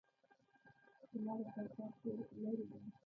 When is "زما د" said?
1.11-1.41